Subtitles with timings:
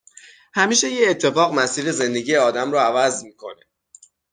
[0.53, 3.65] همیشه یه اتفاق مسیر زندگی آدم رو عوض می کنه